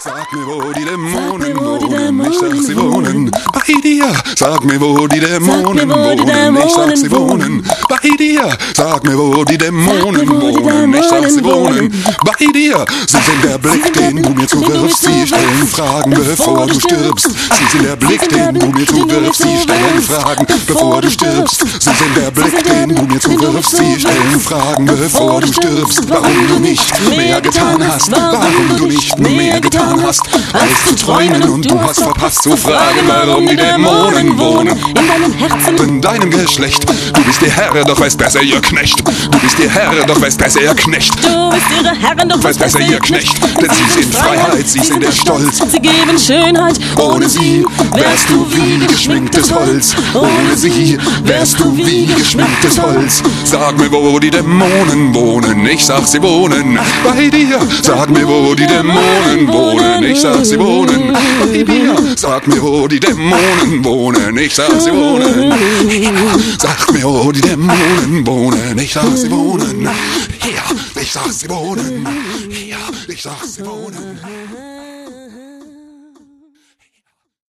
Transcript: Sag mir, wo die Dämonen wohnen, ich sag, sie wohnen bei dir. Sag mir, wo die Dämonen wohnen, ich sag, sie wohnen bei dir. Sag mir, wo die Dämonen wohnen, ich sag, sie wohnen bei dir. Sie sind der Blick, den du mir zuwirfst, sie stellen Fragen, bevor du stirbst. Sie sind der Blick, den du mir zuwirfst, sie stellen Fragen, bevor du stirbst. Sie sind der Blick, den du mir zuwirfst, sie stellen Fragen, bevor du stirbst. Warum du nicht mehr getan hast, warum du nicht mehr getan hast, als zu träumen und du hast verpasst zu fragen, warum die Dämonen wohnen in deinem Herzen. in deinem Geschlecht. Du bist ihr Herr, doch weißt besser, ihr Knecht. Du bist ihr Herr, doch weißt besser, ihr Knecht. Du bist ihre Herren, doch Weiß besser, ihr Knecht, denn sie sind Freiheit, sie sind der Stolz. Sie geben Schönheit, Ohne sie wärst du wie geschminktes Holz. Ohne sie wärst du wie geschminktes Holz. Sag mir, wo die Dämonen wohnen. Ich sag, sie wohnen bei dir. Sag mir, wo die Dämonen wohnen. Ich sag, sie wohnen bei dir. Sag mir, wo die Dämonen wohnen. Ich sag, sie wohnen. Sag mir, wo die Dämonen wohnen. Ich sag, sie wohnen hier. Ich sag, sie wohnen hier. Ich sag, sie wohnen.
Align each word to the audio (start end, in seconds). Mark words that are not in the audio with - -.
Sag 0.00 0.32
mir, 0.32 0.46
wo 0.46 0.72
die 0.72 0.84
Dämonen 0.84 1.56
wohnen, 1.58 2.20
ich 2.30 2.38
sag, 2.38 2.54
sie 2.54 2.76
wohnen 2.76 3.30
bei 3.52 3.80
dir. 3.82 4.04
Sag 4.36 4.64
mir, 4.64 4.80
wo 4.80 5.08
die 5.08 5.18
Dämonen 5.18 5.90
wohnen, 5.90 6.56
ich 6.56 6.72
sag, 6.72 6.96
sie 6.96 7.10
wohnen 7.10 7.68
bei 7.88 8.08
dir. 8.18 8.56
Sag 8.76 9.04
mir, 9.04 9.18
wo 9.18 9.44
die 9.44 9.58
Dämonen 9.58 10.28
wohnen, 10.28 10.94
ich 10.94 11.04
sag, 11.04 11.28
sie 11.30 11.42
wohnen 11.42 11.92
bei 12.24 12.46
dir. 12.52 12.84
Sie 13.06 13.16
sind 13.16 13.44
der 13.44 13.58
Blick, 13.58 13.92
den 13.92 14.22
du 14.22 14.30
mir 14.30 14.46
zuwirfst, 14.46 15.02
sie 15.02 15.26
stellen 15.26 15.66
Fragen, 15.66 16.10
bevor 16.10 16.66
du 16.66 16.74
stirbst. 16.74 17.30
Sie 17.30 17.78
sind 17.78 17.84
der 17.84 17.96
Blick, 17.96 18.28
den 18.28 18.54
du 18.54 18.66
mir 18.66 18.86
zuwirfst, 18.86 19.42
sie 19.42 19.58
stellen 19.58 20.02
Fragen, 20.02 20.46
bevor 20.66 21.00
du 21.00 21.10
stirbst. 21.10 21.60
Sie 21.60 21.90
sind 21.90 22.16
der 22.16 22.30
Blick, 22.30 22.64
den 22.64 22.94
du 22.94 23.02
mir 23.02 23.20
zuwirfst, 23.20 23.76
sie 23.76 24.00
stellen 24.00 24.40
Fragen, 24.40 24.86
bevor 24.86 25.40
du 25.40 25.52
stirbst. 25.52 26.08
Warum 26.08 26.48
du 26.48 26.58
nicht 26.58 26.92
mehr 27.16 27.40
getan 27.40 27.86
hast, 27.86 28.10
warum 28.10 28.76
du 28.76 28.86
nicht 28.86 29.18
mehr 29.18 29.60
getan 29.60 30.02
hast, 30.02 30.22
als 30.52 30.84
zu 30.88 31.06
träumen 31.06 31.42
und 31.48 31.70
du 31.70 31.80
hast 31.80 32.02
verpasst 32.02 32.42
zu 32.42 32.56
fragen, 32.56 33.00
warum 33.06 33.46
die 33.46 33.56
Dämonen 33.56 34.38
wohnen 34.38 34.76
in 34.88 34.94
deinem 34.94 35.32
Herzen. 35.32 35.88
in 35.88 36.00
deinem 36.00 36.30
Geschlecht. 36.30 36.84
Du 37.14 37.22
bist 37.24 37.42
ihr 37.42 37.50
Herr, 37.50 37.74
doch 37.84 38.00
weißt 38.00 38.18
besser, 38.18 38.42
ihr 38.42 38.60
Knecht. 38.60 38.98
Du 38.98 39.38
bist 39.38 39.58
ihr 39.58 39.70
Herr, 39.70 40.06
doch 40.06 40.20
weißt 40.20 40.38
besser, 40.38 40.60
ihr 40.60 40.74
Knecht. 40.74 41.12
Du 41.22 41.50
bist 41.50 41.66
ihre 41.78 41.94
Herren, 41.94 42.28
doch 42.28 42.42
Weiß 42.42 42.56
besser, 42.56 42.80
ihr 42.80 42.98
Knecht, 43.00 43.36
denn 43.60 43.70
sie 43.70 44.00
sind 44.00 44.14
Freiheit, 44.14 44.68
sie 44.68 44.80
sind 44.80 45.02
der 45.02 45.12
Stolz. 45.12 45.58
Sie 45.70 45.80
geben 45.80 46.18
Schönheit, 46.18 46.78
Ohne 46.96 47.28
sie 47.28 47.64
wärst 47.92 48.30
du 48.30 48.46
wie 48.52 48.86
geschminktes 48.86 49.52
Holz. 49.52 49.94
Ohne 50.14 50.56
sie 50.56 50.98
wärst 51.24 51.60
du 51.60 51.76
wie 51.76 52.06
geschminktes 52.06 52.80
Holz. 52.80 53.22
Sag 53.44 53.78
mir, 53.78 53.90
wo 53.90 54.18
die 54.18 54.30
Dämonen 54.30 55.14
wohnen. 55.14 55.66
Ich 55.66 55.84
sag, 55.84 56.06
sie 56.06 56.22
wohnen 56.22 56.78
bei 57.04 57.28
dir. 57.28 57.58
Sag 57.82 58.10
mir, 58.10 58.26
wo 58.26 58.54
die 58.54 58.66
Dämonen 58.66 59.48
wohnen. 59.48 60.04
Ich 60.04 60.20
sag, 60.20 60.44
sie 60.44 60.58
wohnen 60.58 61.16
bei 61.40 61.62
dir. 61.62 61.96
Sag 62.16 62.46
mir, 62.46 62.62
wo 62.62 62.86
die 62.88 63.00
Dämonen 63.00 63.84
wohnen. 63.84 64.36
Ich 64.38 64.54
sag, 64.54 64.80
sie 64.80 64.92
wohnen. 64.92 65.52
Sag 66.58 66.92
mir, 66.92 67.04
wo 67.04 67.30
die 67.32 67.40
Dämonen 67.40 68.26
wohnen. 68.26 68.78
Ich 68.78 68.92
sag, 68.92 69.16
sie 69.16 69.30
wohnen 69.30 69.88
hier. 70.40 71.02
Ich 71.02 71.12
sag, 71.12 71.30
sie 71.32 71.48
wohnen 71.48 72.06
hier. 72.50 72.78
Ich 73.08 73.22
sag, 73.22 73.44
sie 73.44 73.64
wohnen. 73.64 74.18